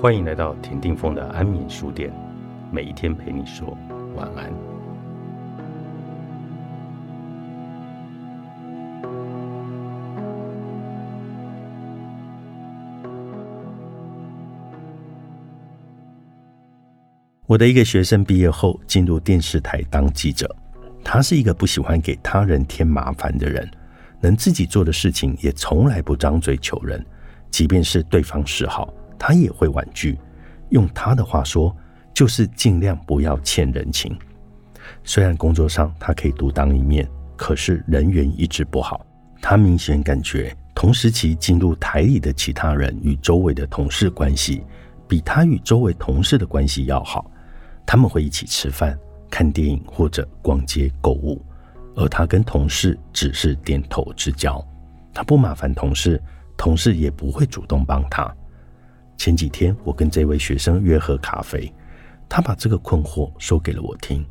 [0.00, 2.10] 欢迎来到田定峰的安眠书店，
[2.72, 3.76] 每一天陪你说
[4.16, 4.50] 晚安。
[17.44, 20.48] 我的一个学生毕业后进入电视台当记者，
[21.04, 23.70] 他是一个不喜欢给他人添麻烦的人，
[24.18, 27.04] 能自己做的事情也从来不张嘴求人，
[27.50, 28.90] 即便是对方示好。
[29.20, 30.18] 他也会婉拒，
[30.70, 31.76] 用他的话说，
[32.14, 34.18] 就是尽量不要欠人情。
[35.04, 37.06] 虽然工作上他可以独当一面，
[37.36, 39.04] 可是人缘一直不好。
[39.42, 44.64] 他明显感觉，同时期进入台里的其他人与周围的同事关系，
[45.06, 47.30] 比他与周围同事的关系要好。
[47.84, 48.98] 他们会一起吃饭、
[49.30, 51.44] 看电影或者逛街购物，
[51.94, 54.66] 而他跟同事只是点头之交。
[55.12, 56.22] 他不麻烦同事，
[56.56, 58.34] 同事也不会主动帮他。
[59.20, 61.70] 前几天，我跟这位学生约喝咖啡，
[62.26, 64.24] 他把这个困惑说给了我听。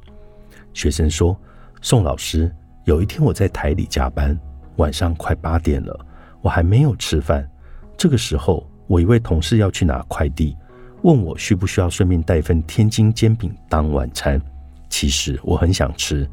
[0.73, 1.39] 学生说
[1.79, 2.51] ：“宋老师，
[2.85, 4.35] 有一天我在台里加班，
[4.77, 5.95] 晚上快八点了，
[6.41, 7.47] 我还没有吃饭。
[7.95, 10.57] 这个时候，我一位同事要去拿快递，
[11.03, 14.41] 问我需不需要顺便带一份天津煎饼当晚餐。
[14.89, 16.27] 其实我很想吃，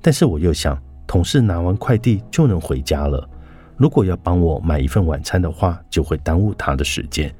[0.00, 3.28] 但是我又想，同事拿完快递就能回家了，
[3.76, 7.30] 如果要帮我买一份晚餐的话，就会耽误他的时间。”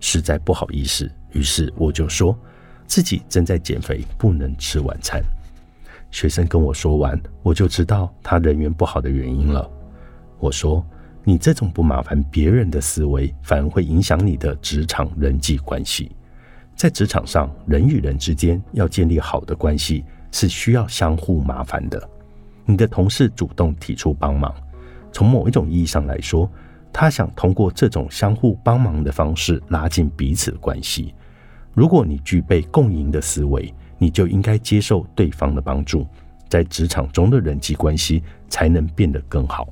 [0.00, 2.38] 实在不好意思，于是我就说
[2.86, 5.22] 自己正在减肥，不能吃晚餐。
[6.10, 9.68] 学生跟我说完，我就知道他人缘不好的原因了。
[10.38, 10.84] 我说
[11.24, 16.12] ：“你这种不麻烦别人的思维，反而会影响你的职场人际关系。
[16.74, 22.08] 在职场上，人与人之间要建立好的关系，是需要相互麻烦的。
[22.64, 24.54] 你的同事主动提出帮忙，
[25.12, 26.50] 从某一种意义上来说。”
[26.92, 31.14] 他想通过这种相互帮忙的方式拉近彼此的关系。
[31.74, 36.06] 如果你具备共赢的思维，你就应该接受对方的帮助，
[36.48, 39.68] 在职场中的人际关系才能变得更好。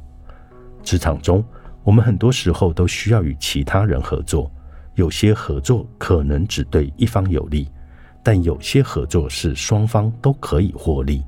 [0.83, 1.45] 职场中，
[1.83, 4.51] 我们很多时候都需要与其他人合作，
[4.95, 7.69] 有些合作可能只对一方有利，
[8.23, 11.25] 但有些合作是双方都可以获利。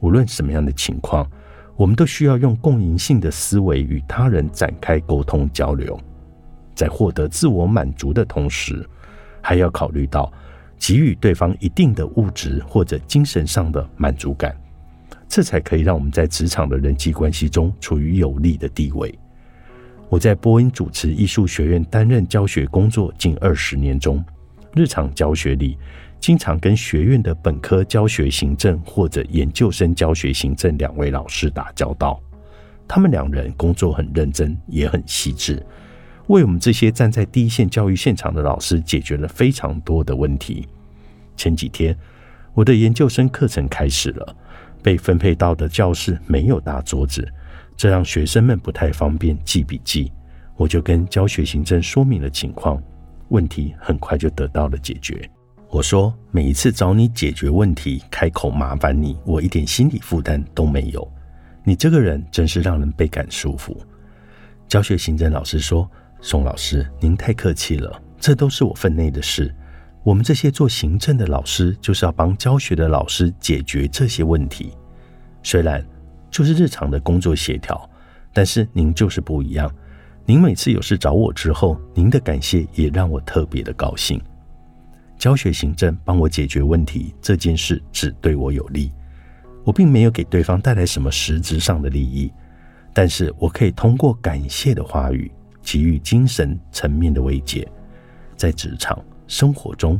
[0.00, 1.28] 无论什么样的情况。
[1.76, 5.98] 我们都需要用共赢性的思维与他人展开沟通交流，
[6.74, 8.88] 在获得自我满足的同时，
[9.40, 10.32] 还要考虑到
[10.78, 14.56] 给予对方一定的物质或者精神上的满足感，
[15.28, 19.12] 这才可以让我们在职场的人际关系中处于有利的地位。
[20.08, 24.24] 我在波音主持艺术学院担任教学工作近二十年中，
[24.74, 25.76] 日常教学里。
[26.24, 32.18] 经常跟学院的本科教学行政或者研究生教学行政两位老师打交道，
[32.88, 35.62] 他们两人工作很认真，也很细致，
[36.28, 40.66] 为我们这些站在第一线教育现场的老师解决了非常多的问题。
[41.36, 41.94] 前几天，
[42.54, 44.34] 我的研究生课程开始了，
[44.82, 47.30] 被分配到的教室没有大桌子，
[47.76, 50.10] 这让学生们不太方便记笔记。
[50.56, 52.82] 我就跟教学行政说明了情况，
[53.28, 55.28] 问题很快就得到了解决。
[55.74, 61.12] 我说，每一次找你解决问题，开口麻烦你，我一点心理负担都没有。
[61.64, 63.76] 你这个人真是让人倍感舒服。
[64.68, 65.90] 教学行政老师说
[66.22, 69.52] ：“宋老师，您太客气了，这都是我分内的事。
[70.04, 74.70] 我们这些做行政的老师，就是要帮教学的老师解决这些问题。
[75.42, 75.84] 虽然
[76.30, 77.90] 就是日常的工作协调，
[78.32, 79.68] 但是您就是不一样。
[80.24, 84.22] 您每次有事找我之后，您的感谢也让我特别的高兴。”
[85.24, 88.92] 教学行政帮我解决问题这件事只对我有利，
[89.64, 92.30] 我并没有给对方带来什么实质上的利益，
[92.92, 95.32] 但是我可以通过感谢的话语
[95.62, 97.66] 给予精神层面的慰藉，
[98.36, 99.98] 在职场生活中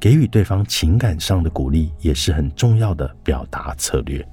[0.00, 4.28] 给予对方情感上的鼓励也是很重要的表达策略。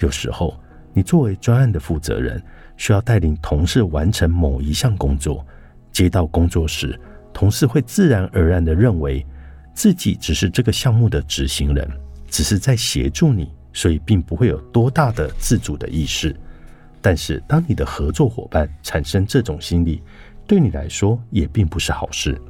[0.00, 0.60] 有时候，
[0.92, 2.38] 你作为专案的负责人，
[2.76, 5.42] 需要带领同事完成某一项工作，
[5.90, 7.00] 接到工作时。
[7.34, 9.26] 同事会自然而然地认为
[9.74, 11.88] 自己只是这个项目的执行人，
[12.28, 16.34] 只是在协助你，所以并不会有多大的自主的意识。
[17.00, 20.02] 但是，当你的合作伙伴产生这种心理，
[20.46, 22.40] 对你来说也并不是好事。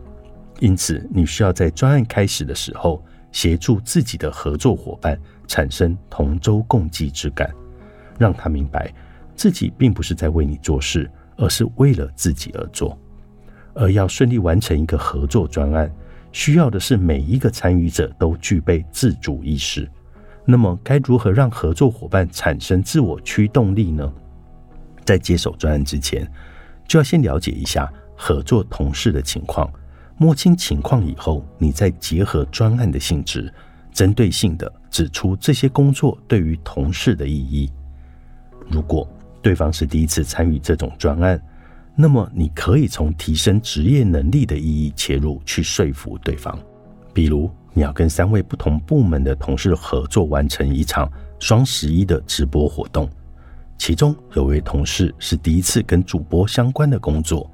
[0.61, 7.51] 因此，你需要在专案开始的时候，协助自己的合作伙伴产生同舟共济之感，
[8.19, 8.93] 让他明白
[9.35, 12.99] 自己并不是在为你做事，而是为了自己而做。
[13.75, 15.91] 而要顺利完成一个合作专案，
[16.33, 19.89] 需要的是每一个参与者都具备自主意识。
[20.45, 24.13] 那么，该如何让合作伙伴产生自我驱动力呢？
[25.05, 26.29] 在接手专案之前，
[26.89, 29.71] 就要先了解一下合作同事的情况，
[30.17, 33.53] 摸清情况以后，你再结合专案的性质，
[33.93, 37.71] 针对性的指出这些工作对于同事的意义。
[38.69, 39.09] 如果
[39.43, 41.41] 对方是第一次参与这种专案，
[41.95, 46.59] 那么你可以从提升职业能力的意义切入，去说服对方。
[47.13, 53.09] 比如，你要跟三位不同部门的同事合作完成一场双十一的直播活动，
[53.77, 57.51] 其中有位同事是第一次跟主播相关的工作，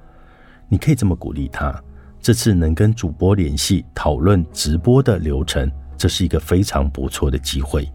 [0.69, 1.75] 你可以这么鼓励他。
[2.20, 7.88] 这次能跟主播联系讨论直播的流程，这是一个非常不错的机会。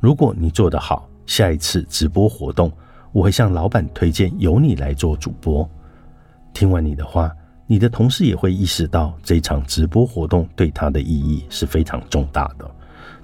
[0.00, 2.72] 如果你做得好，下一次直播活动，
[3.16, 5.66] 我会向老板推荐由你来做主播。
[6.52, 7.34] 听完你的话，
[7.66, 12.70] 你的同事也会意识到这场直播活动对他的意义是非常重大的，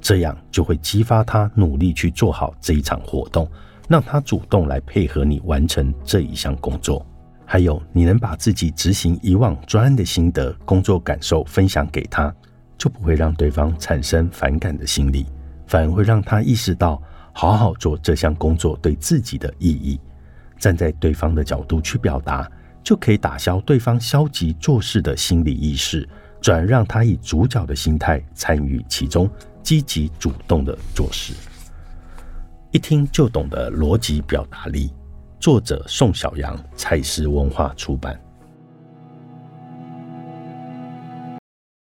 [0.00, 3.46] 这样就会激发他努力去做好这一场活动，
[3.86, 7.04] 让他主动来配合你完成这一项工作。
[7.44, 12.34] 还有，你能把自己执行以往专案的心得、工作感受分享给他，
[12.78, 15.26] 就不会让对方产生反感的心理，
[15.66, 19.98] 反而会让他意识到好好做这项工作对自己的意义。
[20.58, 22.50] 站在对方的角度去表达，
[22.84, 26.08] 就可以打消对方消极做事的心理意识，
[26.40, 29.28] 转让他以主角的心态参与其中，
[29.62, 31.34] 积极主动的做事。
[32.70, 34.92] 一听就懂的逻辑表达力。
[35.40, 38.18] 作者宋小阳，蔡司文化出版。